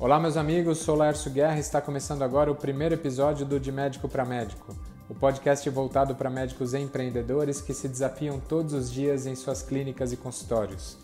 [0.00, 3.72] Olá, meus amigos, sou Laércio Guerra e está começando agora o primeiro episódio do De
[3.72, 4.72] Médico para Médico,
[5.08, 10.12] o podcast voltado para médicos empreendedores que se desafiam todos os dias em suas clínicas
[10.12, 10.96] e consultórios.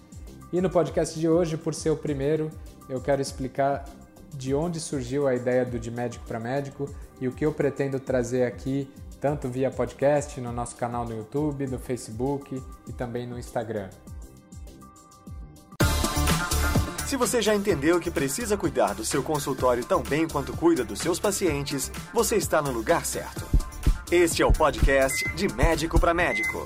[0.52, 2.52] E no podcast de hoje, por ser o primeiro,
[2.88, 3.84] eu quero explicar
[4.32, 6.88] de onde surgiu a ideia do De Médico para Médico
[7.20, 8.88] e o que eu pretendo trazer aqui,
[9.20, 13.88] tanto via podcast, no nosso canal no YouTube, no Facebook e também no Instagram.
[17.06, 20.98] Se você já entendeu que precisa cuidar do seu consultório tão bem quanto cuida dos
[20.98, 23.44] seus pacientes, você está no lugar certo.
[24.10, 26.64] Este é o podcast de Médico para Médico.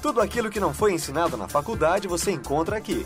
[0.00, 3.04] Tudo aquilo que não foi ensinado na faculdade você encontra aqui.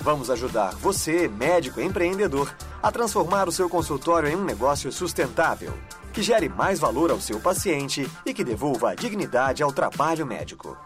[0.00, 5.72] Vamos ajudar você, médico empreendedor, a transformar o seu consultório em um negócio sustentável,
[6.12, 10.76] que gere mais valor ao seu paciente e que devolva a dignidade ao trabalho médico.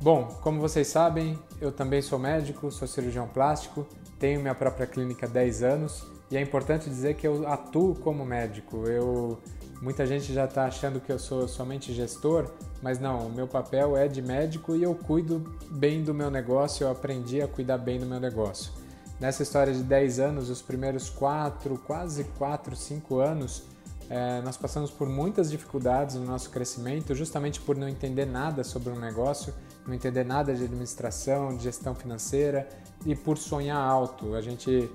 [0.00, 3.84] Bom, como vocês sabem, eu também sou médico, sou cirurgião plástico,
[4.16, 8.24] tenho minha própria clínica há 10 anos e é importante dizer que eu atuo como
[8.24, 8.86] médico.
[8.86, 9.40] Eu
[9.82, 12.48] muita gente já está achando que eu sou somente gestor,
[12.80, 16.84] mas não, o meu papel é de médico e eu cuido bem do meu negócio,
[16.84, 18.72] eu aprendi a cuidar bem do meu negócio.
[19.18, 23.64] Nessa história de 10 anos, os primeiros 4, quase 4, 5 anos,
[24.08, 28.90] é, nós passamos por muitas dificuldades no nosso crescimento, justamente por não entender nada sobre
[28.90, 29.52] um negócio
[29.88, 32.68] não entender nada de administração, de gestão financeira
[33.06, 34.34] e por sonhar alto.
[34.34, 34.88] A gente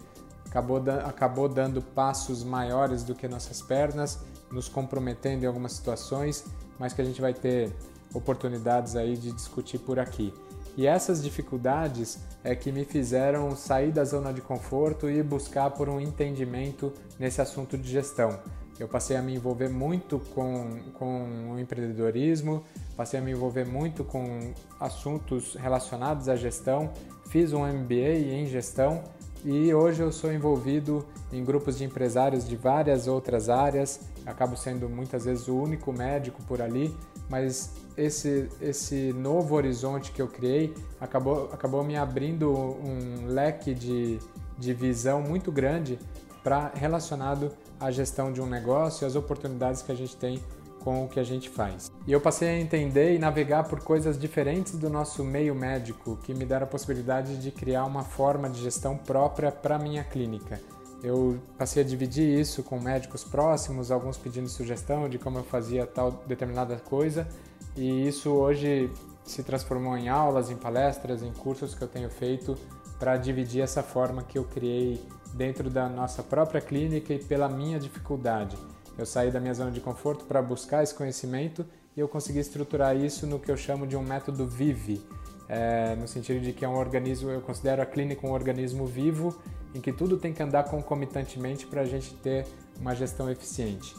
[0.46, 4.20] acabou, acabou dando passos maiores do que nossas pernas,
[4.52, 6.46] nos comprometendo em algumas situações,
[6.78, 7.76] mas que a gente vai ter
[8.14, 10.32] oportunidades aí de discutir por aqui.
[10.78, 15.90] E essas dificuldades é que me fizeram sair da zona de conforto e buscar por
[15.90, 18.40] um entendimento nesse assunto de gestão.
[18.80, 22.64] Eu passei a me envolver muito com, com o empreendedorismo,
[22.98, 26.92] passei a me envolver muito com assuntos relacionados à gestão,
[27.30, 29.04] fiz um MBA em gestão
[29.46, 34.90] e hoje eu sou envolvido em grupos de empresários de várias outras áreas, acabo sendo
[34.90, 36.96] muitas vezes o único médico por ali,
[37.30, 44.18] mas esse, esse novo horizonte que eu criei acabou, acabou me abrindo um leque de,
[44.58, 46.00] de visão muito grande
[46.44, 50.42] para relacionado à gestão de um negócio e as oportunidades que a gente tem
[50.84, 51.90] com o que a gente faz.
[52.06, 56.34] E eu passei a entender e navegar por coisas diferentes do nosso meio médico, que
[56.34, 60.60] me deram a possibilidade de criar uma forma de gestão própria para minha clínica.
[61.02, 65.86] Eu passei a dividir isso com médicos próximos, alguns pedindo sugestão de como eu fazia
[65.86, 67.28] tal determinada coisa,
[67.76, 68.90] e isso hoje
[69.26, 72.58] se transformou em aulas, em palestras, em cursos que eu tenho feito
[73.00, 75.02] para dividir essa forma que eu criei
[75.34, 78.56] dentro da nossa própria clínica e pela minha dificuldade.
[78.98, 82.96] Eu saí da minha zona de conforto para buscar esse conhecimento e eu consegui estruturar
[82.96, 85.02] isso no que eu chamo de um método VIVE,
[85.50, 89.40] é, no sentido de que é um organismo, eu considero a clínica um organismo vivo
[89.76, 92.46] em que tudo tem que andar concomitantemente para a gente ter
[92.80, 93.96] uma gestão eficiente.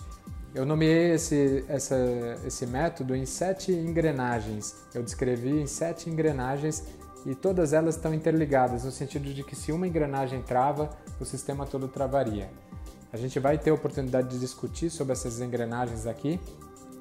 [0.55, 1.97] Eu nomeei esse, essa,
[2.47, 4.77] esse método em sete engrenagens.
[4.95, 6.85] Eu descrevi em sete engrenagens
[7.25, 11.67] e todas elas estão interligadas, no sentido de que se uma engrenagem trava, o sistema
[11.67, 12.51] todo travaria.
[13.13, 16.41] A gente vai ter oportunidade de discutir sobre essas engrenagens aqui,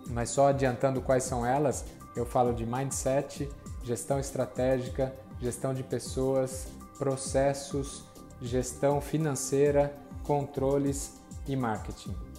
[0.07, 1.85] mas só adiantando quais são elas,
[2.15, 3.49] eu falo de mindset,
[3.83, 6.67] gestão estratégica, gestão de pessoas,
[6.97, 8.03] processos,
[8.41, 11.13] gestão financeira, controles
[11.47, 12.32] e marketing.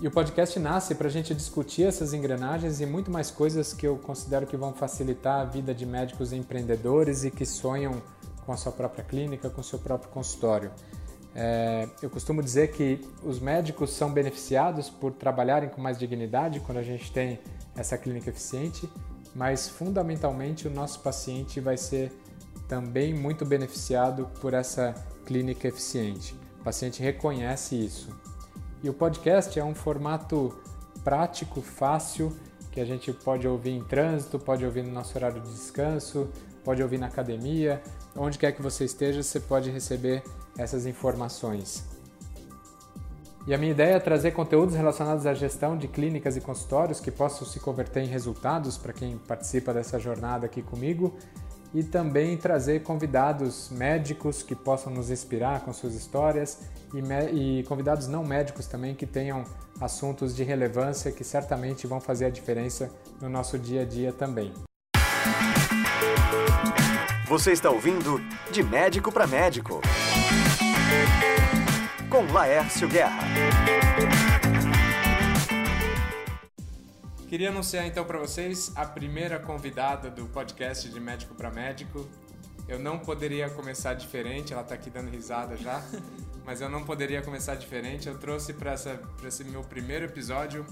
[0.00, 3.86] E o podcast nasce para a gente discutir essas engrenagens e muito mais coisas que
[3.86, 8.00] eu considero que vão facilitar a vida de médicos empreendedores e que sonham
[8.46, 10.70] com a sua própria clínica, com o seu próprio consultório.
[11.34, 16.78] É, eu costumo dizer que os médicos são beneficiados por trabalharem com mais dignidade quando
[16.78, 17.38] a gente tem
[17.76, 18.90] essa clínica eficiente,
[19.34, 22.10] mas fundamentalmente o nosso paciente vai ser
[22.66, 24.94] também muito beneficiado por essa
[25.26, 26.34] clínica eficiente.
[26.58, 28.08] O paciente reconhece isso.
[28.82, 30.58] E o podcast é um formato
[31.04, 32.32] prático, fácil,
[32.72, 36.28] que a gente pode ouvir em trânsito, pode ouvir no nosso horário de descanso,
[36.64, 37.82] pode ouvir na academia,
[38.16, 40.22] onde quer que você esteja, você pode receber
[40.56, 41.84] essas informações.
[43.46, 47.10] E a minha ideia é trazer conteúdos relacionados à gestão de clínicas e consultórios que
[47.10, 51.16] possam se converter em resultados para quem participa dessa jornada aqui comigo
[51.72, 56.58] e também trazer convidados médicos que possam nos inspirar com suas histórias
[56.92, 59.44] e, e, convidados não médicos também que tenham
[59.80, 62.90] assuntos de relevância que certamente vão fazer a diferença
[63.20, 64.52] no nosso dia a dia também.
[67.26, 68.20] Você está ouvindo
[68.50, 69.80] De Médico para Médico
[72.10, 73.89] com Laércio Guerra.
[77.30, 82.04] Queria anunciar então para vocês a primeira convidada do podcast de Médico para Médico.
[82.66, 85.80] eu não poderia começar diferente, ela está aqui dando risada já,
[86.44, 88.08] mas eu não poderia começar diferente.
[88.08, 90.66] Eu trouxe para esse meu primeiro episódio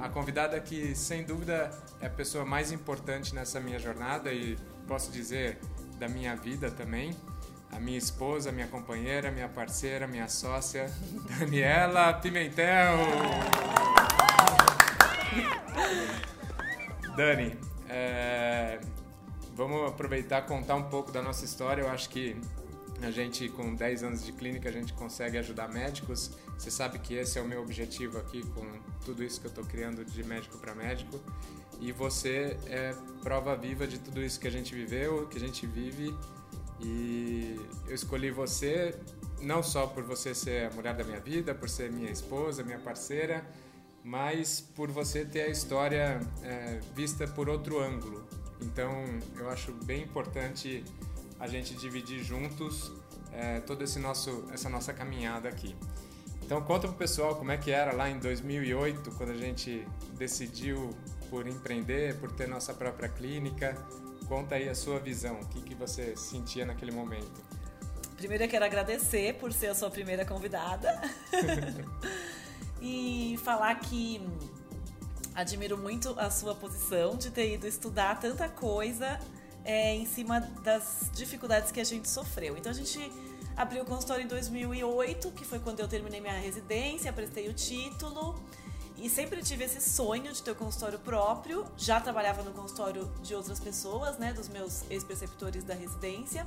[0.00, 1.70] a convidada que, sem dúvida,
[2.00, 4.58] é a pessoa mais importante nessa minha jornada e
[4.88, 5.60] posso dizer
[5.96, 7.16] da minha vida também.
[7.70, 10.90] A minha esposa, minha companheira, minha parceira, minha sócia,
[11.38, 12.98] Daniela Pimentel.
[17.16, 17.56] Dani,
[17.88, 18.80] é,
[19.54, 21.82] vamos aproveitar contar um pouco da nossa história.
[21.82, 22.36] Eu acho que
[23.02, 26.30] a gente, com 10 anos de clínica, a gente consegue ajudar médicos.
[26.58, 28.66] Você sabe que esse é o meu objetivo aqui com
[29.04, 31.20] tudo isso que eu estou criando de médico para médico.
[31.80, 35.66] E você é prova viva de tudo isso que a gente viveu, que a gente
[35.66, 36.14] vive.
[36.80, 38.98] E eu escolhi você
[39.40, 42.78] não só por você ser a mulher da minha vida, por ser minha esposa, minha
[42.78, 43.44] parceira,
[44.04, 48.28] mas por você ter a história é, vista por outro ângulo.
[48.60, 48.92] Então,
[49.36, 50.84] eu acho bem importante
[51.40, 52.92] a gente dividir juntos
[53.32, 55.74] é, toda esse nosso, essa nossa caminhada aqui.
[56.42, 59.86] Então, conta pro pessoal como é que era lá em 2008, quando a gente
[60.18, 60.90] decidiu
[61.30, 63.74] por empreender, por ter nossa própria clínica.
[64.28, 67.42] Conta aí a sua visão, o que, que você sentia naquele momento.
[68.18, 71.00] Primeiro eu quero agradecer por ser a sua primeira convidada.
[72.84, 74.20] e falar que
[75.34, 79.18] admiro muito a sua posição de ter ido estudar tanta coisa
[79.64, 82.58] é, em cima das dificuldades que a gente sofreu.
[82.58, 83.10] Então a gente
[83.56, 88.38] abriu o consultório em 2008, que foi quando eu terminei minha residência, prestei o título.
[88.98, 91.64] E sempre tive esse sonho de ter o um consultório próprio.
[91.78, 96.46] Já trabalhava no consultório de outras pessoas, né, dos meus ex-preceptores da residência.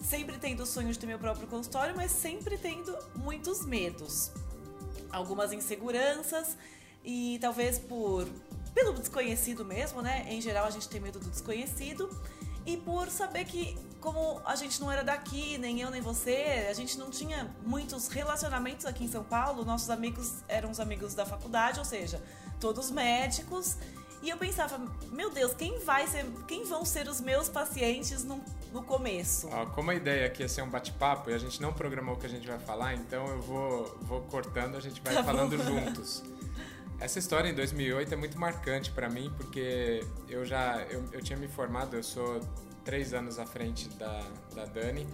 [0.00, 4.32] Sempre tendo o sonho de ter meu próprio consultório, mas sempre tendo muitos medos.
[5.10, 6.56] Algumas inseguranças
[7.04, 8.28] e talvez por
[8.74, 10.26] pelo desconhecido mesmo, né?
[10.28, 12.08] Em geral a gente tem medo do desconhecido
[12.66, 16.72] e por saber que como a gente não era daqui, nem eu nem você, a
[16.72, 21.26] gente não tinha muitos relacionamentos aqui em São Paulo, nossos amigos eram os amigos da
[21.26, 22.22] faculdade, ou seja,
[22.60, 23.76] todos médicos.
[24.22, 24.78] E eu pensava,
[25.10, 29.48] meu Deus, quem vai ser, quem vão ser os meus pacientes no, no começo?
[29.52, 32.18] Ah, como a ideia aqui é ser um bate-papo e a gente não programou o
[32.18, 35.56] que a gente vai falar, então eu vou, vou cortando, a gente vai tá falando
[35.56, 36.22] juntos.
[37.00, 41.38] Essa história em 2008 é muito marcante para mim porque eu já eu, eu tinha
[41.38, 42.40] me formado, eu sou
[42.84, 44.20] três anos à frente da,
[44.54, 45.06] da Dani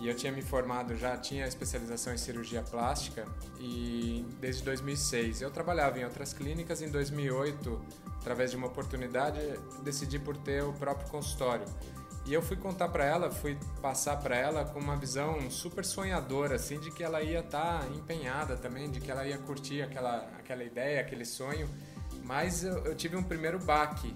[0.00, 3.26] e eu tinha me formado, já tinha especialização em cirurgia plástica
[3.58, 6.80] e desde 2006 eu trabalhava em outras clínicas.
[6.82, 7.80] Em 2008,
[8.20, 9.38] através de uma oportunidade,
[9.82, 11.66] decidi por ter o próprio consultório.
[12.28, 16.56] E eu fui contar para ela, fui passar para ela com uma visão super sonhadora,
[16.56, 20.18] assim, de que ela ia estar tá empenhada também, de que ela ia curtir aquela,
[20.38, 21.66] aquela ideia, aquele sonho.
[22.22, 24.14] Mas eu, eu tive um primeiro baque,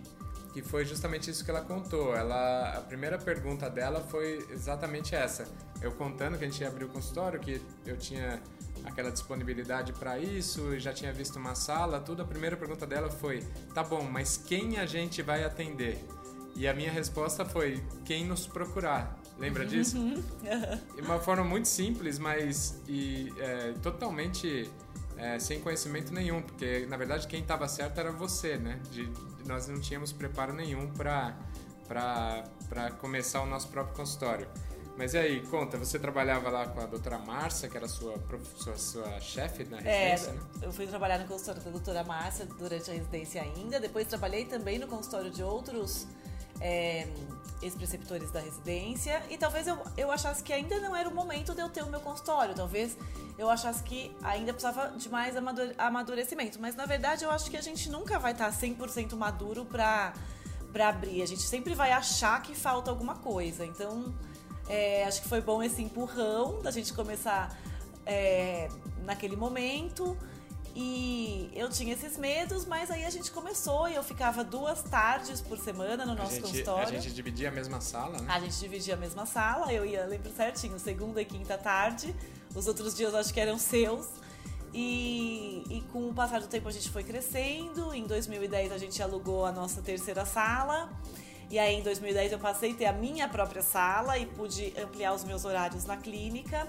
[0.53, 2.14] que foi justamente isso que ela contou.
[2.14, 5.49] Ela, a primeira pergunta dela foi exatamente essa.
[5.81, 8.43] Eu contando que a gente ia abrir o consultório, que eu tinha
[8.85, 12.20] aquela disponibilidade para isso, já tinha visto uma sala, tudo.
[12.20, 13.43] A primeira pergunta dela foi:
[13.73, 15.99] "Tá bom, mas quem a gente vai atender?"
[16.54, 19.19] E a minha resposta foi: quem nos procurar.
[19.38, 19.96] Lembra disso?
[19.99, 20.22] Uhum.
[20.94, 24.70] De uma forma muito simples, mas e, é, totalmente
[25.16, 28.81] é, sem conhecimento nenhum, porque na verdade quem estava certo era você, né?
[28.90, 29.10] De,
[29.46, 31.34] nós não tínhamos preparo nenhum para
[33.00, 34.46] começar o nosso próprio consultório.
[34.96, 38.14] Mas e aí, conta, você trabalhava lá com a doutora Márcia, que era sua,
[38.56, 40.40] sua, sua chefe na é, residência, é, né?
[40.62, 44.78] eu fui trabalhar no consultório da doutora Márcia durante a residência ainda, depois trabalhei também
[44.78, 46.06] no consultório de outros
[46.62, 47.09] é,
[47.61, 51.61] ex-preceptores da residência e talvez eu, eu achasse que ainda não era o momento de
[51.61, 52.54] eu ter o meu consultório.
[52.54, 52.97] Talvez
[53.37, 55.35] eu achasse que ainda precisava de mais
[55.76, 56.61] amadurecimento.
[56.61, 60.14] Mas na verdade eu acho que a gente nunca vai estar 100% maduro para
[60.73, 61.21] para abrir.
[61.21, 63.66] A gente sempre vai achar que falta alguma coisa.
[63.66, 64.14] Então
[64.69, 67.54] é, acho que foi bom esse empurrão da gente começar
[68.07, 68.69] é,
[69.04, 70.16] naquele momento.
[70.75, 75.43] E eu tinha esses medos, mas aí a gente começou e eu ficava duas tardes
[75.43, 76.88] por semana no nosso a gente, consultório.
[76.88, 78.26] A gente dividia a mesma sala, né?
[78.29, 82.14] A gente dividia a mesma sala, eu ia, lembro certinho, segunda e quinta tarde.
[82.55, 84.09] Os outros dias acho que eram seus.
[84.75, 87.93] E, e, com o passar do tempo a gente foi crescendo.
[87.93, 90.91] Em 2010 a gente alugou a nossa terceira sala.
[91.50, 95.12] E aí em 2010 eu passei a ter a minha própria sala e pude ampliar
[95.12, 96.67] os meus horários na clínica.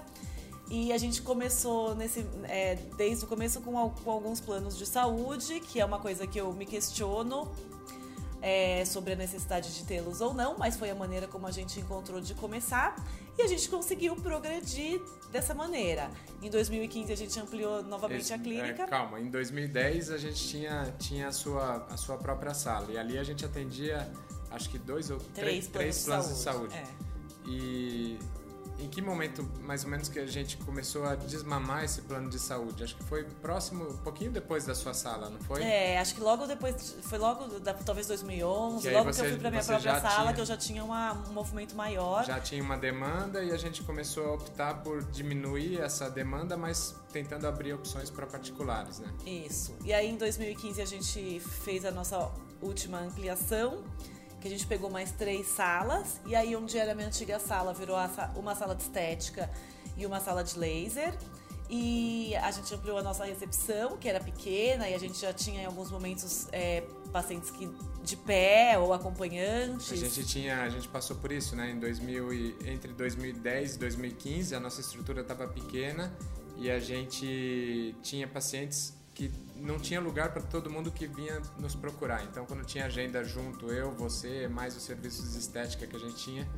[0.70, 5.60] E a gente começou nesse, é, desde o começo com, com, alguns planos de saúde,
[5.60, 7.50] que é uma coisa que eu me questiono
[8.40, 11.80] é, sobre a necessidade de tê-los ou não, mas foi a maneira como a gente
[11.80, 12.96] encontrou de começar
[13.38, 16.10] e a gente conseguiu progredir dessa maneira.
[16.42, 18.82] Em 2015 a gente ampliou novamente Esse, a clínica.
[18.84, 22.98] É, calma, em 2010 a gente tinha, tinha a, sua, a sua própria sala e
[22.98, 24.10] ali a gente atendia
[24.50, 26.68] acho que dois ou três, três, três planos de saúde.
[26.68, 26.90] De saúde.
[27.10, 27.14] É.
[27.46, 28.18] E
[28.78, 32.38] em que momento, mais ou menos, que a gente começou a desmamar esse plano de
[32.38, 32.82] saúde?
[32.82, 35.62] Acho que foi próximo, um pouquinho depois da sua sala, não foi?
[35.62, 39.30] É, acho que logo depois, foi logo, da, talvez 2011, que logo você, que eu
[39.30, 42.24] fui para minha própria sala, tinha, que eu já tinha uma, um movimento maior.
[42.24, 46.96] Já tinha uma demanda e a gente começou a optar por diminuir essa demanda, mas
[47.12, 49.08] tentando abrir opções para particulares, né?
[49.24, 49.76] Isso.
[49.84, 53.84] E aí em 2015 a gente fez a nossa última ampliação
[54.44, 57.72] que a gente pegou mais três salas, e aí onde era a minha antiga sala
[57.72, 57.96] virou
[58.36, 59.50] uma sala de estética
[59.96, 61.14] e uma sala de laser.
[61.70, 65.62] E a gente ampliou a nossa recepção, que era pequena, e a gente já tinha
[65.62, 69.90] em alguns momentos é, pacientes que de pé ou acompanhantes.
[69.90, 71.70] A gente tinha, a gente passou por isso, né?
[71.70, 76.14] Em 2000 e, entre 2010 e 2015, a nossa estrutura estava pequena
[76.58, 81.74] e a gente tinha pacientes que não tinha lugar para todo mundo que vinha nos
[81.74, 82.24] procurar.
[82.24, 86.16] Então, quando tinha agenda junto, eu, você, mais os serviços de estética que a gente
[86.16, 86.48] tinha,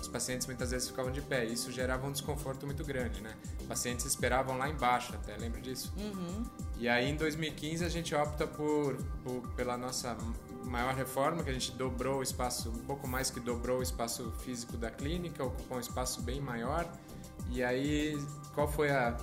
[0.00, 1.44] os pacientes muitas vezes ficavam de pé.
[1.44, 3.34] Isso gerava um desconforto muito grande, né?
[3.66, 5.92] Pacientes esperavam lá embaixo, até lembra disso?
[5.96, 6.44] Uhum.
[6.78, 10.16] E aí, em 2015, a gente opta por, por, pela nossa
[10.64, 14.30] maior reforma, que a gente dobrou o espaço, um pouco mais que dobrou o espaço
[14.44, 16.86] físico da clínica, ocupou um espaço bem maior.
[17.50, 18.18] E aí,
[18.54, 19.16] qual foi a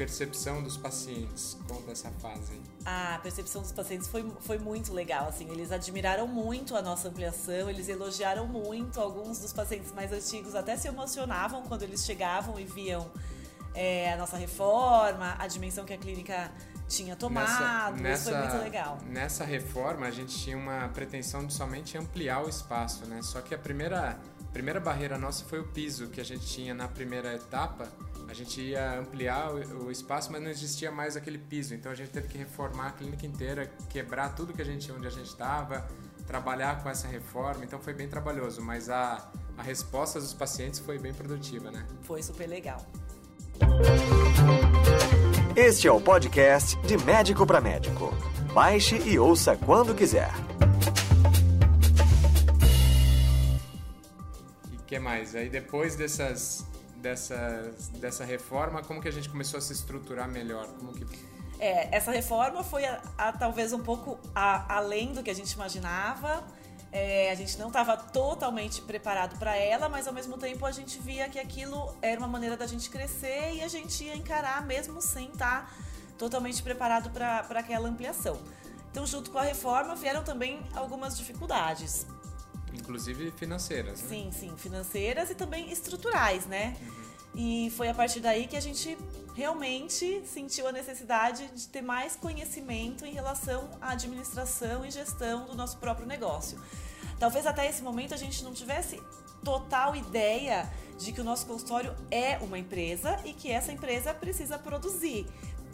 [0.00, 1.58] percepção dos pacientes?
[1.68, 2.62] Conta essa fase aí.
[2.86, 7.68] A percepção dos pacientes foi, foi muito legal, assim, eles admiraram muito a nossa ampliação,
[7.68, 12.64] eles elogiaram muito, alguns dos pacientes mais antigos até se emocionavam quando eles chegavam e
[12.64, 13.10] viam
[13.74, 16.50] é, a nossa reforma, a dimensão que a clínica
[16.88, 18.98] tinha tomado, nessa, isso foi muito legal.
[19.06, 23.20] Nessa reforma a gente tinha uma pretensão de somente ampliar o espaço, né?
[23.22, 24.18] Só que a primeira,
[24.50, 27.86] primeira barreira nossa foi o piso que a gente tinha na primeira etapa,
[28.30, 31.74] a gente ia ampliar o, o, espaço, mas não existia mais aquele piso.
[31.74, 35.04] Então a gente teve que reformar a clínica inteira, quebrar tudo que a gente onde
[35.08, 35.84] a gente estava,
[36.28, 37.64] trabalhar com essa reforma.
[37.64, 41.84] Então foi bem trabalhoso, mas a, a resposta dos pacientes foi bem produtiva, né?
[42.02, 42.86] Foi super legal.
[45.56, 48.14] Este é o podcast de Médico para Médico.
[48.54, 50.30] Baixe e ouça quando quiser.
[54.72, 55.34] E que mais?
[55.34, 56.69] Aí depois dessas
[57.00, 60.66] dessa, dessa reforma, como que a gente começou a se estruturar melhor?
[60.78, 61.06] Como que...
[61.58, 65.52] É, essa reforma foi a, a, talvez um pouco a, além do que a gente
[65.52, 66.44] imaginava.
[66.92, 70.98] É, a gente não estava totalmente preparado para ela, mas ao mesmo tempo a gente
[70.98, 75.00] via que aquilo era uma maneira da gente crescer e a gente ia encarar mesmo
[75.00, 75.74] sem estar tá
[76.18, 78.38] totalmente preparado para aquela ampliação.
[78.90, 82.06] Então, junto com a reforma, vieram também algumas dificuldades.
[82.74, 84.08] Inclusive financeiras, né?
[84.08, 86.76] Sim, sim, financeiras e também estruturais, né?
[86.80, 87.10] Uhum.
[87.34, 88.98] E foi a partir daí que a gente
[89.34, 95.54] realmente sentiu a necessidade de ter mais conhecimento em relação à administração e gestão do
[95.54, 96.60] nosso próprio negócio.
[97.18, 99.00] Talvez até esse momento a gente não tivesse
[99.44, 104.58] total ideia de que o nosso consultório é uma empresa e que essa empresa precisa
[104.58, 105.26] produzir.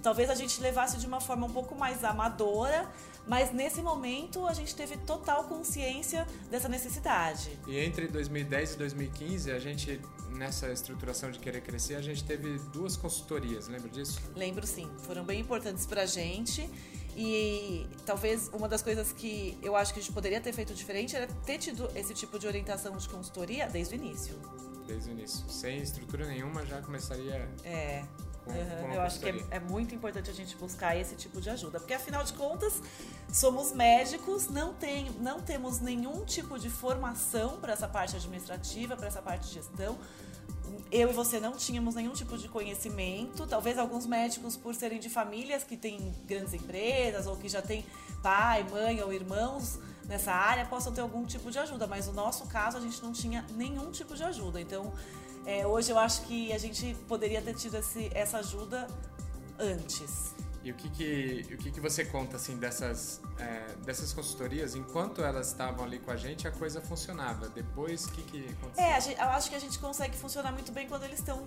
[0.03, 2.89] Talvez a gente levasse de uma forma um pouco mais amadora,
[3.27, 7.59] mas nesse momento a gente teve total consciência dessa necessidade.
[7.67, 12.59] E entre 2010 e 2015, a gente, nessa estruturação de querer crescer, a gente teve
[12.73, 14.21] duas consultorias, lembra disso?
[14.35, 16.69] Lembro sim, foram bem importantes pra gente.
[17.19, 21.17] E talvez uma das coisas que eu acho que a gente poderia ter feito diferente
[21.17, 24.39] era ter tido esse tipo de orientação de consultoria desde o início.
[24.87, 25.49] Desde o início.
[25.49, 27.49] Sem estrutura nenhuma já começaria.
[27.65, 28.05] É
[28.47, 28.93] uhum.
[28.93, 31.95] eu acho que é, é, muito importante a gente buscar esse tipo de ajuda, porque
[31.95, 32.81] afinal de contas
[33.33, 39.07] somos médicos, não, tem, não temos nenhum tipo de formação para essa parte administrativa, para
[39.09, 39.99] essa parte de gestão.
[40.91, 43.47] Eu e você não tínhamos nenhum tipo de conhecimento.
[43.47, 47.85] Talvez alguns médicos, por serem de famílias que têm grandes empresas ou que já têm
[48.23, 51.87] pai, mãe ou irmãos nessa área, possam ter algum tipo de ajuda.
[51.87, 54.61] Mas no nosso caso, a gente não tinha nenhum tipo de ajuda.
[54.61, 54.93] Então,
[55.47, 58.89] é, hoje eu acho que a gente poderia ter tido esse, essa ajuda
[59.59, 60.35] antes.
[60.65, 64.75] E o que que, o que, que você conta assim dessas, é, dessas consultorias?
[64.75, 67.49] Enquanto elas estavam ali com a gente, a coisa funcionava.
[67.49, 68.85] Depois, o que, que aconteceu?
[68.85, 71.47] É, gente, eu acho que a gente consegue funcionar muito bem quando eles estão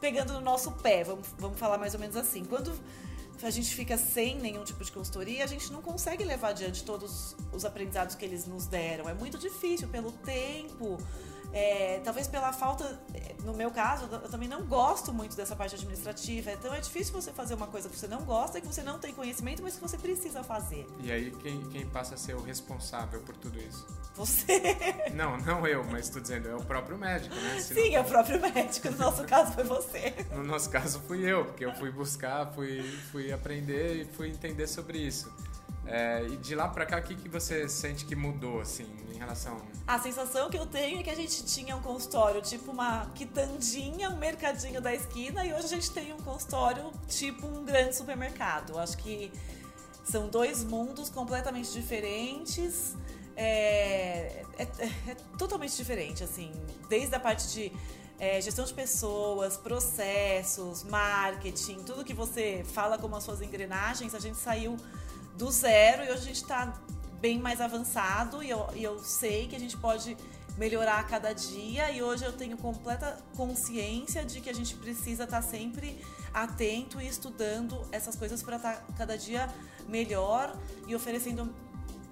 [0.00, 1.02] pegando no nosso pé.
[1.02, 2.44] Vamos, vamos falar mais ou menos assim.
[2.44, 2.72] Quando
[3.42, 7.34] a gente fica sem nenhum tipo de consultoria, a gente não consegue levar adiante todos
[7.52, 9.08] os aprendizados que eles nos deram.
[9.08, 10.98] É muito difícil pelo tempo
[11.56, 13.00] é, talvez pela falta,
[13.42, 16.52] no meu caso, eu também não gosto muito dessa parte administrativa.
[16.52, 19.14] Então é difícil você fazer uma coisa que você não gosta, que você não tem
[19.14, 20.86] conhecimento, mas que você precisa fazer.
[21.00, 23.86] E aí quem, quem passa a ser o responsável por tudo isso?
[24.16, 24.76] Você.
[25.14, 27.58] Não, não eu, mas estou dizendo, é o próprio médico, né?
[27.60, 27.96] Se Sim, não...
[27.96, 28.90] é o próprio médico.
[28.90, 30.14] No nosso caso foi você.
[30.32, 34.66] No nosso caso fui eu, porque eu fui buscar, fui, fui aprender e fui entender
[34.66, 35.32] sobre isso.
[35.86, 39.18] É, e de lá para cá, o que, que você sente que mudou, assim, em
[39.18, 39.60] relação...
[39.86, 44.10] A sensação que eu tenho é que a gente tinha um consultório tipo uma quitandinha,
[44.10, 48.76] um mercadinho da esquina, e hoje a gente tem um consultório tipo um grande supermercado.
[48.78, 49.30] Acho que
[50.04, 52.96] são dois mundos completamente diferentes,
[53.36, 56.52] é, é, é, é totalmente diferente, assim,
[56.88, 57.72] desde a parte de
[58.18, 64.18] é, gestão de pessoas, processos, marketing, tudo que você fala como as suas engrenagens, a
[64.18, 64.76] gente saiu
[65.36, 66.72] do zero e hoje a gente está
[67.20, 70.16] bem mais avançado e eu, e eu sei que a gente pode
[70.56, 75.24] melhorar a cada dia e hoje eu tenho completa consciência de que a gente precisa
[75.24, 76.02] estar tá sempre
[76.32, 79.48] atento e estudando essas coisas para estar tá cada dia
[79.86, 81.54] melhor e oferecendo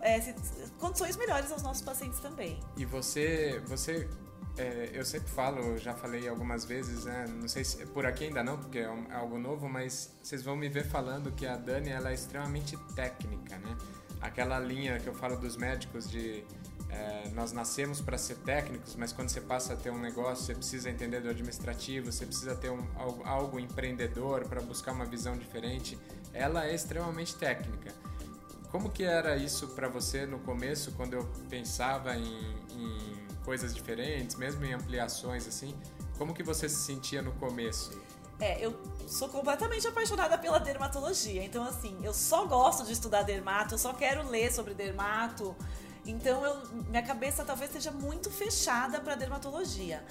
[0.00, 0.34] é,
[0.78, 2.60] condições melhores aos nossos pacientes também.
[2.76, 4.08] E você, você
[4.56, 7.26] é, eu sempre falo, já falei algumas vezes, né?
[7.28, 10.56] Não sei se por aqui ainda não, porque é, é, algo novo, mas vocês vão
[10.56, 13.76] me ver falando que a Dani ela é extremamente técnica, né?
[14.20, 16.44] Aquela linha que eu falo dos médicos de
[16.88, 20.54] é, nós nascemos para ser técnicos, mas quando você passa a ter um negócio, você
[20.54, 25.36] precisa entender do administrativo, você precisa ter um, algo, algo empreendedor para buscar uma visão
[25.36, 25.98] diferente.
[26.32, 27.92] Ela é extremamente técnica.
[28.70, 34.36] Como que era isso para você no começo, quando eu pensava em, em coisas diferentes,
[34.36, 35.74] mesmo em ampliações assim.
[36.18, 38.00] Como que você se sentia no começo?
[38.40, 41.44] É, eu sou completamente apaixonada pela dermatologia.
[41.44, 45.54] Então, assim, eu só gosto de estudar dermato, eu só quero ler sobre dermato.
[46.04, 50.04] Então, eu, minha cabeça talvez seja muito fechada para dermatologia.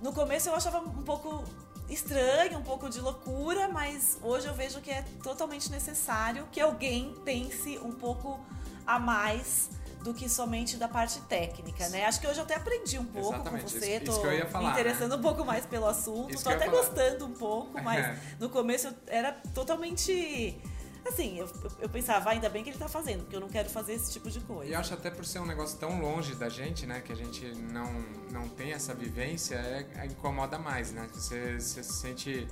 [0.00, 1.44] No começo eu achava um pouco
[1.88, 7.14] estranho, um pouco de loucura, mas hoje eu vejo que é totalmente necessário que alguém
[7.24, 8.40] pense um pouco
[8.86, 9.68] a mais
[10.02, 12.06] do que somente da parte técnica, né?
[12.06, 14.64] Acho que hoje eu até aprendi um pouco Exatamente, com você, isso, tô isso falar,
[14.64, 15.16] me interessando né?
[15.16, 18.94] um pouco mais pelo assunto, isso tô até gostando um pouco, mas no começo eu
[19.06, 20.58] era totalmente
[21.06, 21.48] assim, eu,
[21.80, 24.12] eu pensava, ah, ainda bem que ele tá fazendo, porque eu não quero fazer esse
[24.12, 24.70] tipo de coisa.
[24.70, 27.46] E acho até por ser um negócio tão longe da gente, né, que a gente
[27.72, 27.90] não,
[28.30, 31.08] não tem essa vivência, é, é incomoda mais, né?
[31.12, 32.48] Você, você se sente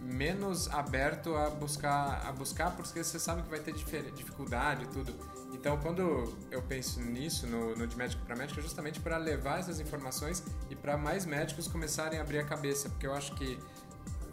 [0.00, 5.41] menos aberto a buscar, a buscar porque você sabe que vai ter dificuldade e tudo.
[5.62, 9.60] Então, quando eu penso nisso, no, no de médico para médico, é justamente para levar
[9.60, 13.56] essas informações e para mais médicos começarem a abrir a cabeça, porque eu acho que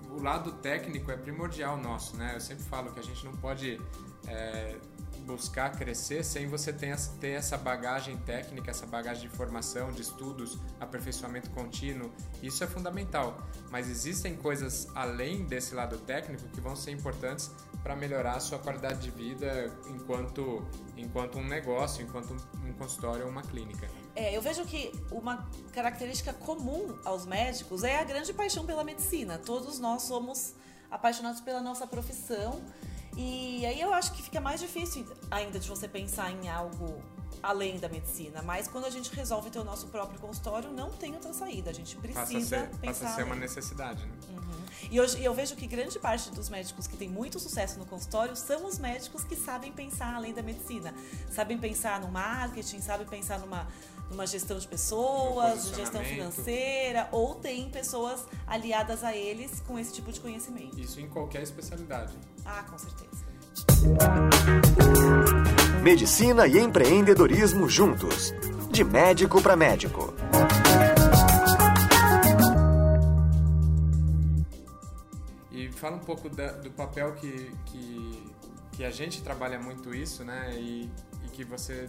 [0.10, 2.32] o lado técnico é primordial nosso, né?
[2.34, 3.80] Eu sempre falo que a gente não pode
[4.28, 4.76] é,
[5.30, 11.52] buscar crescer sem você ter, essa bagagem técnica, essa bagagem de formação, de estudos, aperfeiçoamento
[11.52, 12.12] contínuo.
[12.42, 13.38] Isso é fundamental.
[13.70, 17.52] Mas existem coisas além desse lado técnico que vão ser importantes
[17.84, 20.66] para melhorar a sua qualidade de vida enquanto,
[20.98, 23.88] enquanto um negócio, enquanto um consultório ou uma clínica.
[24.16, 29.38] É, eu vejo que uma característica comum aos médicos é a grande paixão pela medicina.
[29.38, 30.56] Todos nós somos
[30.90, 32.62] apaixonados pela nossa profissão
[33.16, 37.02] e aí eu acho que fica mais difícil ainda de você pensar em algo
[37.42, 41.14] além da medicina, mas quando a gente resolve ter o nosso próprio consultório, não tem
[41.14, 41.70] outra saída.
[41.70, 42.82] A gente precisa passa a ser, pensar.
[42.82, 44.14] Passa a ser uma necessidade, né?
[44.30, 44.60] Uhum.
[44.92, 48.36] E hoje eu vejo que grande parte dos médicos que tem muito sucesso no consultório
[48.36, 50.94] são os médicos que sabem pensar além da medicina,
[51.32, 53.68] sabem pensar no marketing, sabem pensar numa
[54.10, 60.12] numa gestão de pessoas, gestão financeira, ou tem pessoas aliadas a eles com esse tipo
[60.12, 60.80] de conhecimento.
[60.80, 62.14] Isso em qualquer especialidade.
[62.46, 63.30] Ah, com certeza.
[65.82, 68.34] Medicina e empreendedorismo juntos.
[68.70, 70.14] De médico para médico.
[75.52, 78.32] E fala um pouco da, do papel que, que,
[78.74, 80.54] que, a gente trabalha muito isso, né?
[80.56, 80.90] E,
[81.26, 81.88] e que você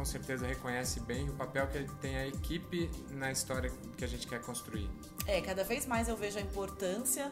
[0.00, 4.26] com certeza reconhece bem o papel que tem a equipe na história que a gente
[4.26, 4.88] quer construir.
[5.26, 7.30] É, cada vez mais eu vejo a importância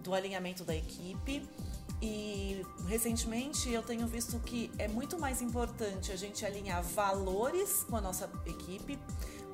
[0.00, 1.48] do alinhamento da equipe
[2.02, 7.96] e recentemente eu tenho visto que é muito mais importante a gente alinhar valores com
[7.96, 8.98] a nossa equipe,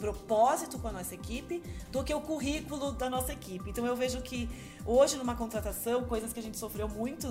[0.00, 3.70] propósito com a nossa equipe, do que o currículo da nossa equipe.
[3.70, 4.50] Então eu vejo que
[4.84, 7.28] hoje numa contratação, coisas que a gente sofreu muito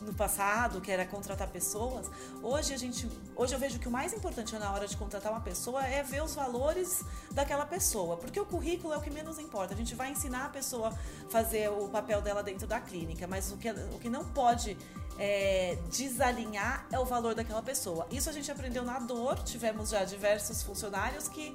[0.00, 2.10] no passado, que era contratar pessoas,
[2.42, 5.40] hoje a gente, hoje eu vejo que o mais importante na hora de contratar uma
[5.40, 9.74] pessoa é ver os valores daquela pessoa, porque o currículo é o que menos importa.
[9.74, 13.50] A gente vai ensinar a pessoa a fazer o papel dela dentro da clínica, mas
[13.52, 14.76] o que, o que não pode
[15.18, 18.06] é, desalinhar é o valor daquela pessoa.
[18.10, 19.42] Isso a gente aprendeu na dor.
[19.42, 21.54] Tivemos já diversos funcionários que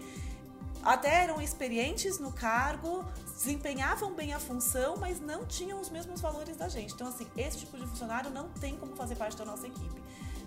[0.83, 6.55] até eram experientes no cargo, desempenhavam bem a função, mas não tinham os mesmos valores
[6.57, 6.93] da gente.
[6.93, 10.01] Então, assim, esse tipo de funcionário não tem como fazer parte da nossa equipe.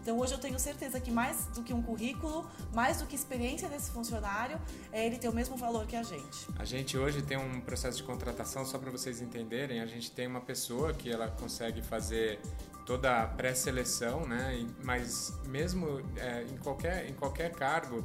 [0.04, 3.70] Então, hoje eu tenho certeza que mais do que um currículo, mais do que experiência
[3.70, 4.60] desse funcionário,
[4.92, 6.46] é ele ter o mesmo valor que a gente.
[6.58, 10.26] A gente hoje tem um processo de contratação, só para vocês entenderem, a gente tem
[10.26, 12.38] uma pessoa que ela consegue fazer
[12.84, 14.66] toda a pré-seleção, né?
[14.82, 18.04] Mas mesmo é, em, qualquer, em qualquer cargo,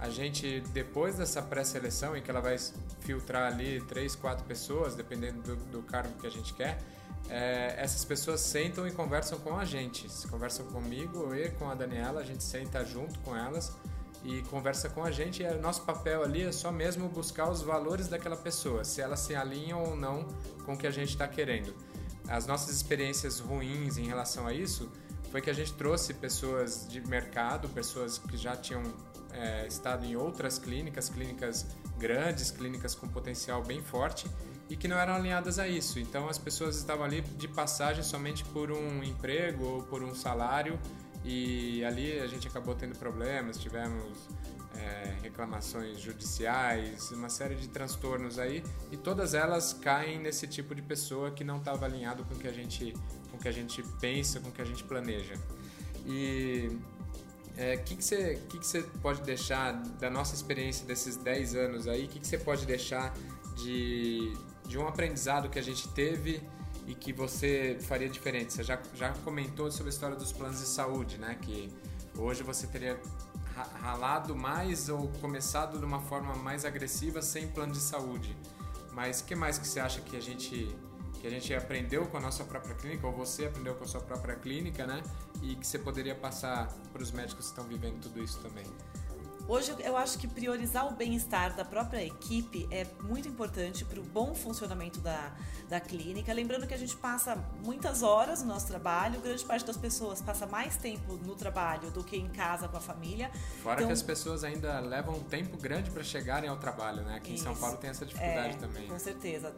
[0.00, 2.56] a gente, depois dessa pré-seleção, em que ela vai
[3.00, 6.78] filtrar ali três, quatro pessoas, dependendo do, do cargo que a gente quer,
[7.28, 10.08] é, essas pessoas sentam e conversam com a gente.
[10.28, 13.76] Conversam comigo e com a Daniela, a gente senta junto com elas
[14.24, 15.42] e conversa com a gente.
[15.42, 19.20] E o nosso papel ali é só mesmo buscar os valores daquela pessoa, se elas
[19.20, 20.26] se alinham ou não
[20.64, 21.74] com o que a gente está querendo.
[22.26, 24.90] As nossas experiências ruins em relação a isso
[25.30, 28.82] foi que a gente trouxe pessoas de mercado, pessoas que já tinham
[29.32, 31.66] é, estado em outras clínicas, clínicas
[31.98, 34.26] grandes, clínicas com potencial bem forte
[34.68, 35.98] e que não eram alinhadas a isso.
[35.98, 40.78] Então as pessoas estavam ali de passagem somente por um emprego ou por um salário
[41.24, 44.28] e ali a gente acabou tendo problemas, tivemos
[44.76, 50.82] é, reclamações judiciais, uma série de transtornos aí e todas elas caem nesse tipo de
[50.82, 52.94] pessoa que não estava alinhado com o que a gente
[53.30, 55.34] com o que a gente pensa, com o que a gente planeja.
[56.06, 56.70] E
[57.60, 61.86] o é, que, você, que, que você pode deixar da nossa experiência desses 10 anos
[61.86, 62.06] aí?
[62.06, 63.12] O que, que você pode deixar
[63.54, 64.32] de,
[64.66, 66.42] de um aprendizado que a gente teve
[66.86, 68.54] e que você faria diferente?
[68.54, 71.36] Você já, já comentou sobre a história dos planos de saúde, né?
[71.42, 71.70] Que
[72.16, 72.98] hoje você teria
[73.82, 78.34] ralado mais ou começado de uma forma mais agressiva sem plano de saúde.
[78.94, 80.74] Mas o que mais que você acha que a gente
[81.20, 84.00] que a gente aprendeu com a nossa própria clínica, ou você aprendeu com a sua
[84.00, 85.02] própria clínica, né?
[85.42, 88.64] E que você poderia passar para os médicos que estão vivendo tudo isso também?
[89.46, 94.02] Hoje eu acho que priorizar o bem-estar da própria equipe é muito importante para o
[94.02, 95.32] bom funcionamento da,
[95.68, 96.32] da clínica.
[96.32, 100.46] Lembrando que a gente passa muitas horas no nosso trabalho, grande parte das pessoas passa
[100.46, 103.28] mais tempo no trabalho do que em casa com a família.
[103.60, 107.16] Fora então, que as pessoas ainda levam um tempo grande para chegarem ao trabalho, né?
[107.16, 108.86] Aqui isso, em São Paulo tem essa dificuldade é, também.
[108.86, 109.52] Com certeza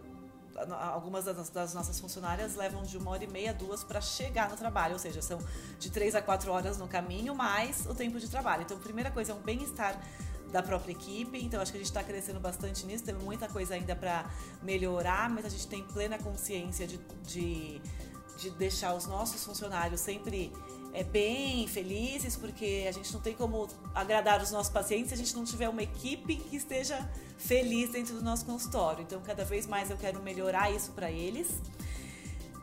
[0.70, 4.56] algumas das, das, nossas funcionárias levam de uma hora e meia, duas para chegar no
[4.56, 5.38] trabalho, ou seja, são
[5.78, 8.62] de três a quatro horas no caminho, mais o tempo de trabalho.
[8.62, 10.00] Então, a primeira coisa é um bem-estar
[10.52, 13.74] da própria equipe, então acho que a gente está crescendo bastante nisso, tem muita coisa
[13.74, 14.26] ainda para
[14.62, 17.80] melhorar, mas a gente tem plena consciência de, de,
[18.36, 20.52] de deixar os nossos funcionários sempre
[20.92, 25.16] é, bem felizes, porque a gente não tem como agradar os nossos pacientes se a
[25.16, 29.02] gente não tiver uma equipe que esteja feliz dentro do nosso consultório.
[29.02, 31.48] Então, cada vez mais eu quero melhorar isso para eles.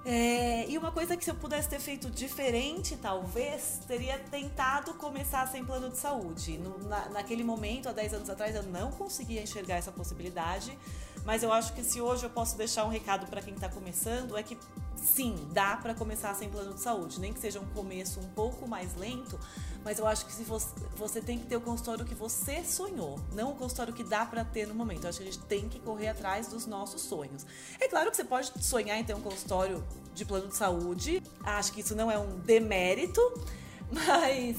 [0.05, 5.45] É, e uma coisa que se eu pudesse ter feito diferente, talvez, teria tentado começar
[5.47, 6.57] sem plano de saúde.
[6.57, 10.77] No, na, naquele momento, há 10 anos atrás, eu não conseguia enxergar essa possibilidade,
[11.25, 14.37] mas eu acho que se hoje eu posso deixar um recado para quem está começando,
[14.37, 14.57] é que
[14.99, 18.67] sim, dá para começar sem plano de saúde, nem que seja um começo um pouco
[18.67, 19.39] mais lento,
[19.83, 23.19] mas eu acho que se você, você tem que ter o consultório que você sonhou,
[23.33, 25.05] não o consultório que dá para ter no momento.
[25.05, 27.45] Eu acho que a gente tem que correr atrás dos nossos sonhos.
[27.79, 29.83] É claro que você pode sonhar em ter um consultório
[30.13, 33.21] de plano de saúde, acho que isso não é um demérito,
[33.91, 34.57] mas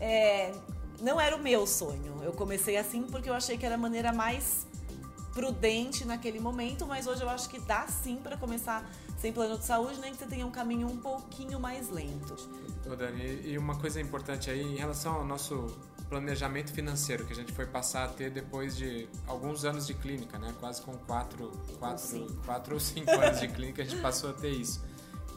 [0.00, 0.52] é,
[1.00, 2.20] não era o meu sonho.
[2.22, 4.66] Eu comecei assim porque eu achei que era a maneira mais
[5.32, 8.88] prudente naquele momento, mas hoje eu acho que dá sim para começar
[9.22, 12.34] sem plano de saúde, nem que você tenha um caminho um pouquinho mais lento.
[12.84, 15.68] Ô Dani, e uma coisa importante aí em relação ao nosso
[16.08, 20.40] planejamento financeiro que a gente foi passar a ter depois de alguns anos de clínica,
[20.40, 20.52] né?
[20.58, 24.50] Quase com quatro, quatro, quatro ou cinco anos de clínica a gente passou a ter
[24.50, 24.84] isso.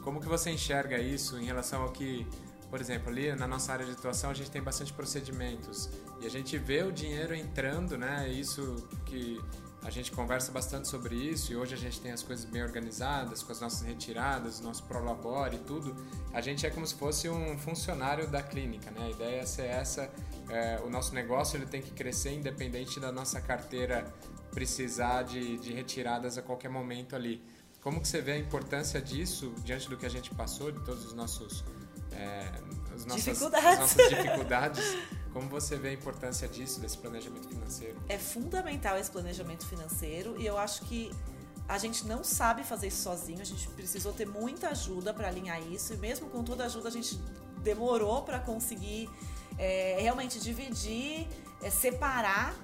[0.02, 2.26] Como que você enxerga isso em relação ao que,
[2.68, 5.88] por exemplo, ali na nossa área de atuação a gente tem bastante procedimentos
[6.20, 8.28] e a gente vê o dinheiro entrando, né?
[8.28, 9.40] Isso que
[9.82, 13.42] a gente conversa bastante sobre isso e hoje a gente tem as coisas bem organizadas,
[13.42, 15.94] com as nossas retiradas, nosso prolabore e tudo.
[16.32, 19.06] A gente é como se fosse um funcionário da clínica, né?
[19.06, 20.10] A ideia é ser essa,
[20.48, 24.12] é, o nosso negócio ele tem que crescer independente da nossa carteira
[24.50, 27.42] precisar de, de retiradas a qualquer momento ali.
[27.80, 31.04] Como que você vê a importância disso diante do que a gente passou, de todos
[31.04, 31.64] os nossos
[32.10, 32.50] é,
[32.94, 33.68] as nossas dificuldades.
[33.68, 34.96] As nossas dificuldades.
[35.32, 37.96] Como você vê a importância disso, desse planejamento financeiro?
[38.08, 41.10] É fundamental esse planejamento financeiro e eu acho que
[41.68, 45.60] a gente não sabe fazer isso sozinho, a gente precisou ter muita ajuda para alinhar
[45.60, 47.20] isso e mesmo com toda a ajuda a gente
[47.62, 49.10] demorou para conseguir
[49.58, 51.26] é, realmente dividir,
[51.62, 52.54] é, separar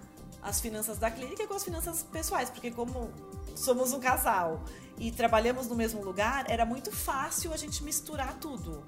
[0.42, 3.10] as finanças da clínica com as finanças pessoais, porque como
[3.54, 4.62] somos um casal
[4.98, 8.82] e trabalhamos no mesmo lugar, era muito fácil a gente misturar tudo.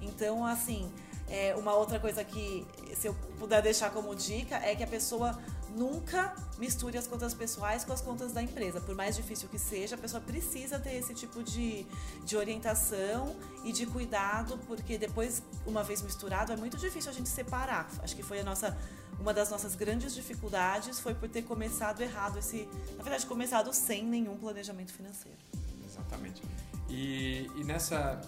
[0.00, 0.92] Então, assim,
[1.28, 5.38] é, uma outra coisa que, se eu puder deixar como dica, é que a pessoa
[5.76, 8.80] nunca misture as contas pessoais com as contas da empresa.
[8.80, 11.86] Por mais difícil que seja, a pessoa precisa ter esse tipo de,
[12.24, 17.28] de orientação e de cuidado, porque depois, uma vez misturado, é muito difícil a gente
[17.28, 17.88] separar.
[18.02, 18.76] Acho que foi a nossa
[19.20, 24.04] uma das nossas grandes dificuldades foi por ter começado errado esse, na verdade, começado sem
[24.04, 25.38] nenhum planejamento financeiro.
[25.86, 26.42] Exatamente.
[26.88, 28.20] E, e nessa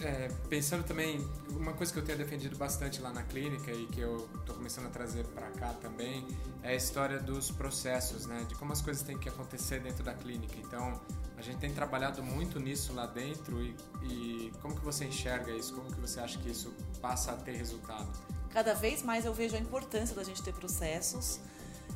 [0.00, 4.00] é, pensando também, uma coisa que eu tenho defendido bastante lá na clínica e que
[4.00, 6.24] eu estou começando a trazer para cá também
[6.62, 8.44] é a história dos processos, né?
[8.48, 10.54] De como as coisas têm que acontecer dentro da clínica.
[10.58, 11.00] Então,
[11.36, 15.74] a gente tem trabalhado muito nisso lá dentro e, e como que você enxerga isso?
[15.74, 18.08] Como que você acha que isso passa a ter resultado?
[18.50, 21.40] Cada vez mais eu vejo a importância da gente ter processos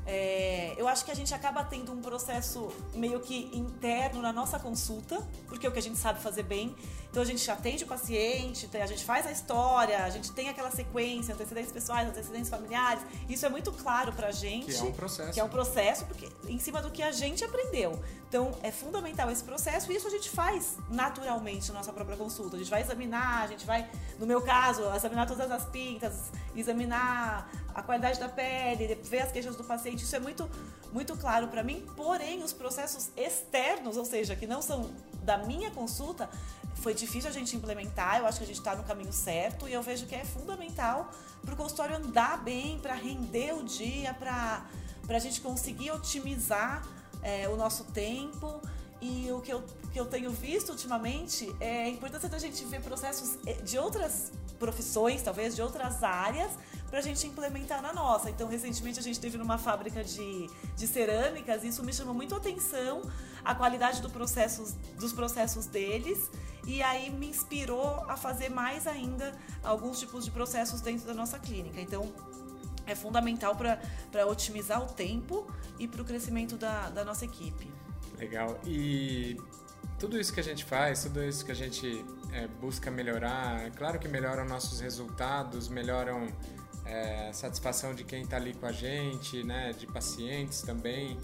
[0.04, 4.58] é, eu acho que a gente acaba tendo um processo meio que interno na nossa
[4.58, 6.74] consulta, porque é o que a gente sabe fazer bem.
[7.10, 10.70] Então a gente atende o paciente, a gente faz a história, a gente tem aquela
[10.70, 13.02] sequência, antecedentes pessoais, antecedentes familiares.
[13.28, 14.72] Isso é muito claro pra gente.
[14.72, 15.32] Que é um processo.
[15.32, 18.02] Que é um processo porque, em cima do que a gente aprendeu.
[18.28, 22.56] Então é fundamental esse processo e isso a gente faz naturalmente na nossa própria consulta.
[22.56, 23.86] A gente vai examinar, a gente vai,
[24.18, 29.56] no meu caso, examinar todas as pintas, examinar a qualidade da pele, ver as queixas
[29.56, 30.48] do paciente, isso é muito,
[30.92, 31.84] muito claro para mim.
[31.96, 34.90] Porém, os processos externos, ou seja, que não são
[35.22, 36.28] da minha consulta,
[36.76, 38.18] foi difícil a gente implementar.
[38.18, 41.10] Eu acho que a gente está no caminho certo e eu vejo que é fundamental
[41.42, 44.64] para o consultório andar bem, para render o dia, para
[45.08, 46.86] a gente conseguir otimizar
[47.22, 48.60] é, o nosso tempo.
[49.00, 52.80] E o que eu, que eu tenho visto ultimamente é a importância da gente ver
[52.80, 54.30] processos eh, de outras
[54.60, 56.52] profissões, talvez de outras áreas,
[56.92, 58.28] para a gente implementar na nossa.
[58.28, 62.34] Então, recentemente a gente teve numa fábrica de, de cerâmicas e isso me chamou muito
[62.34, 63.00] a atenção,
[63.42, 66.30] a qualidade do processos, dos processos deles.
[66.66, 71.38] E aí me inspirou a fazer mais ainda alguns tipos de processos dentro da nossa
[71.38, 71.80] clínica.
[71.80, 72.12] Então,
[72.86, 75.46] é fundamental para otimizar o tempo
[75.78, 77.72] e para o crescimento da, da nossa equipe.
[78.18, 78.60] Legal.
[78.66, 79.40] E
[79.98, 83.70] tudo isso que a gente faz, tudo isso que a gente é, busca melhorar, é
[83.70, 86.28] claro que melhoram nossos resultados, melhoram
[86.84, 91.18] é, satisfação de quem está ali com a gente, né, de pacientes também.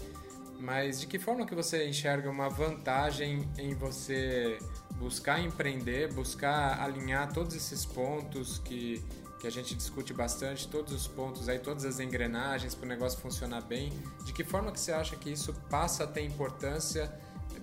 [0.59, 4.59] Mas de que forma que você enxerga uma vantagem em você
[4.95, 9.01] buscar empreender, buscar alinhar todos esses pontos que,
[9.39, 13.17] que a gente discute bastante, todos os pontos aí, todas as engrenagens para o negócio
[13.19, 13.89] funcionar bem.
[14.25, 17.09] De que forma que você acha que isso passa a ter importância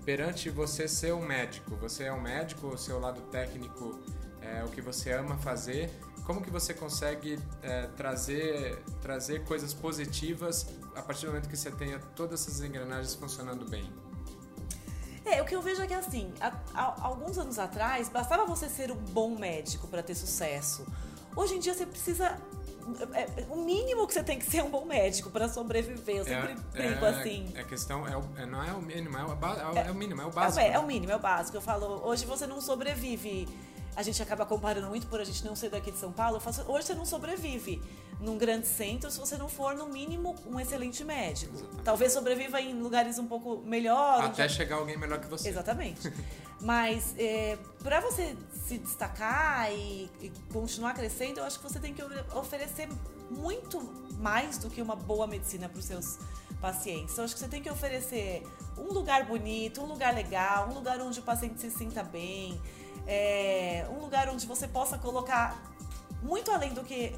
[0.07, 1.77] perante você ser um médico?
[1.77, 4.01] Você é um médico, o seu lado técnico
[4.41, 5.91] é o que você ama fazer.
[6.27, 11.71] Como que você consegue é, trazer, trazer coisas positivas a partir do momento que você
[11.71, 13.89] tenha todas essas engrenagens funcionando bem?
[15.25, 18.69] É, o que eu vejo é que assim, há, há alguns anos atrás, bastava você
[18.69, 20.85] ser um bom médico para ter sucesso.
[21.37, 22.37] Hoje em dia você precisa
[23.13, 26.17] é, é, o mínimo que você tem que ser um bom médico para sobreviver.
[26.17, 27.55] Eu sempre é, brinco é, assim.
[27.57, 30.23] A questão é, o, é, não é o mínimo, é o, é, é o mínimo,
[30.23, 30.61] é o básico.
[30.61, 31.57] É, é, o mínimo, é o básico.
[31.57, 33.49] Eu falo, hoje você não sobrevive.
[33.97, 36.39] A gente acaba comparando muito por a gente não ser daqui de São Paulo.
[36.39, 37.83] Falo, hoje você não sobrevive
[38.21, 41.55] num grande centro se você não for, no mínimo, um excelente médico.
[41.55, 41.83] Exatamente.
[41.83, 44.27] Talvez sobreviva em lugares um pouco melhores.
[44.31, 45.49] Até chegar alguém melhor que você.
[45.49, 46.13] Exatamente.
[46.61, 51.95] Mas é, para você se destacar e, e, continuar crescendo, eu acho que você tem
[51.95, 52.03] que
[52.35, 52.89] oferecer
[53.31, 53.83] muito
[54.19, 56.19] mais do que uma boa medicina para os seus
[56.61, 57.13] pacientes.
[57.13, 58.43] Então, eu acho que você tem que oferecer
[58.77, 62.61] um lugar bonito, um lugar legal, um lugar onde o paciente se sinta bem,
[63.07, 65.57] é, um lugar onde você possa colocar
[66.23, 67.15] muito além do que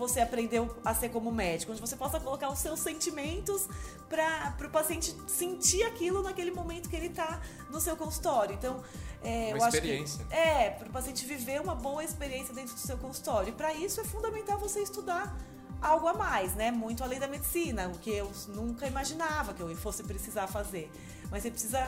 [0.00, 3.68] você aprendeu a ser como médico, onde você possa colocar os seus sentimentos
[4.08, 8.54] para o paciente sentir aquilo naquele momento que ele está no seu consultório.
[8.54, 8.82] Então,
[9.22, 10.20] é, uma eu experiência.
[10.20, 13.50] acho que é para o paciente viver uma boa experiência dentro do seu consultório.
[13.50, 15.36] E para isso é fundamental você estudar
[15.82, 16.70] algo a mais, né?
[16.70, 20.90] Muito além da medicina, o que eu nunca imaginava que eu fosse precisar fazer.
[21.30, 21.80] Mas você precisa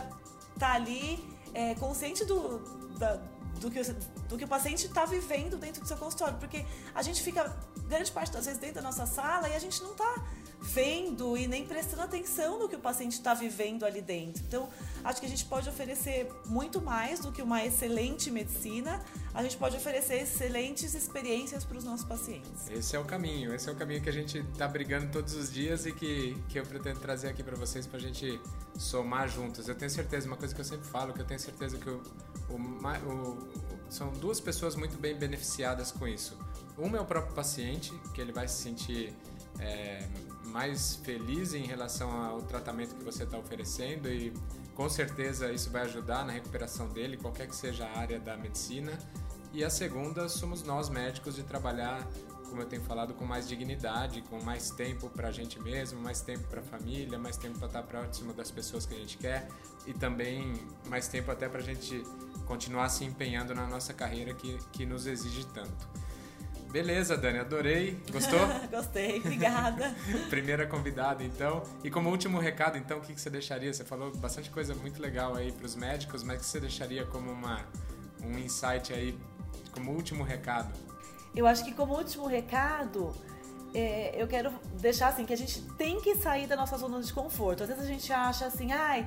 [0.55, 1.23] estar tá ali
[1.55, 2.59] é, consciente do,
[2.99, 3.21] da,
[3.61, 6.37] do que, do que o paciente está vivendo dentro do seu consultório.
[6.39, 7.55] Porque a gente fica,
[7.89, 10.25] grande parte das vezes, dentro da nossa sala e a gente não está
[10.63, 14.43] vendo e nem prestando atenção no que o paciente está vivendo ali dentro.
[14.47, 14.69] Então,
[15.03, 19.03] acho que a gente pode oferecer muito mais do que uma excelente medicina,
[19.35, 22.69] a gente pode oferecer excelentes experiências para os nossos pacientes.
[22.71, 25.53] Esse é o caminho, esse é o caminho que a gente está brigando todos os
[25.53, 28.41] dias e que, que eu pretendo trazer aqui para vocês para a gente
[28.79, 29.69] somar juntos.
[29.69, 32.01] Eu tenho certeza, uma coisa que eu sempre falo, que eu tenho certeza que o,
[32.49, 33.49] o, o,
[33.91, 36.39] são duas pessoas muito bem beneficiadas com isso.
[36.79, 39.15] Uma é o próprio paciente, que ele vai se sentir
[39.59, 40.07] é,
[40.53, 44.33] mais feliz em relação ao tratamento que você está oferecendo e
[44.75, 48.93] com certeza isso vai ajudar na recuperação dele, qualquer que seja a área da medicina.
[49.53, 52.07] E a segunda somos nós médicos de trabalhar,
[52.49, 56.23] como eu tenho falado, com mais dignidade, com mais tempo para a gente mesmo, mais
[56.23, 59.49] tempo para a família, mais tempo para estar próximo das pessoas que a gente quer
[59.87, 60.55] e também
[60.87, 62.03] mais tempo até para a gente
[62.47, 65.89] continuar se empenhando na nossa carreira que, que nos exige tanto.
[66.73, 68.03] Beleza, Dani, adorei.
[68.11, 68.41] Gostou?
[68.73, 69.95] Gostei, obrigada.
[70.31, 71.63] Primeira convidada, então.
[71.85, 73.71] E como último recado, então, o que você deixaria?
[73.71, 77.05] Você falou bastante coisa muito legal aí para os médicos, mas o que você deixaria
[77.05, 77.61] como uma,
[78.25, 79.19] um insight aí
[79.73, 80.73] como último recado.
[81.37, 83.15] Eu acho que como último recado,
[83.75, 87.13] é, eu quero deixar assim que a gente tem que sair da nossa zona de
[87.13, 87.65] conforto.
[87.65, 89.07] Às vezes a gente acha assim, ai,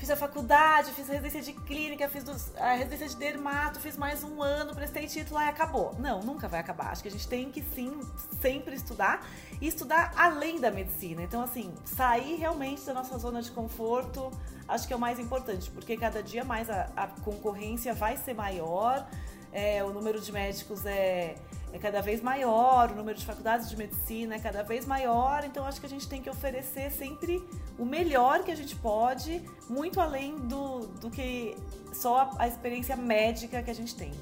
[0.00, 2.24] fiz a faculdade, fiz a residência de clínica, fiz
[2.56, 5.94] a residência de dermato, fiz mais um ano, prestei título e acabou.
[5.98, 6.90] Não, nunca vai acabar.
[6.90, 8.00] Acho que a gente tem que sim
[8.40, 9.28] sempre estudar
[9.60, 11.22] e estudar além da medicina.
[11.22, 14.32] Então, assim, sair realmente da nossa zona de conforto,
[14.66, 18.32] acho que é o mais importante, porque cada dia mais a, a concorrência vai ser
[18.32, 19.06] maior,
[19.52, 21.34] é, o número de médicos é
[21.72, 25.64] é cada vez maior, o número de faculdades de medicina é cada vez maior, então
[25.64, 27.42] acho que a gente tem que oferecer sempre
[27.78, 31.56] o melhor que a gente pode, muito além do, do que
[31.92, 34.12] só a, a experiência médica que a gente tem.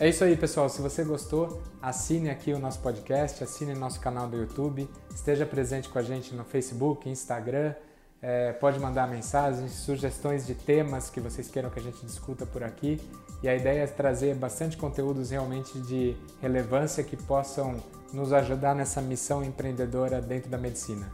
[0.00, 0.68] É isso aí, pessoal.
[0.68, 5.88] Se você gostou, assine aqui o nosso podcast, assine nosso canal do YouTube, esteja presente
[5.88, 7.74] com a gente no Facebook, Instagram.
[8.22, 12.62] É, pode mandar mensagens, sugestões de temas que vocês queiram que a gente discuta por
[12.62, 13.00] aqui.
[13.42, 17.76] E a ideia é trazer bastante conteúdos realmente de relevância que possam
[18.12, 21.08] nos ajudar nessa missão empreendedora dentro da medicina.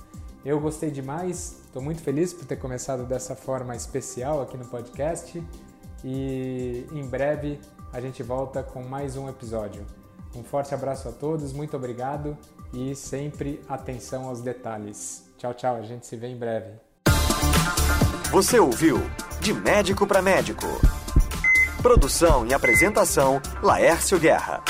[0.45, 5.43] Eu gostei demais, estou muito feliz por ter começado dessa forma especial aqui no podcast
[6.05, 7.59] e em breve
[7.93, 9.85] a gente volta com mais um episódio.
[10.35, 12.37] Um forte abraço a todos, muito obrigado
[12.73, 15.25] e sempre atenção aos detalhes.
[15.39, 16.73] Tchau, tchau, a gente se vê em breve.
[18.31, 18.99] Você ouviu
[19.41, 20.67] De Médico para Médico.
[21.85, 24.63] Produção e apresentação Laércio Guerra.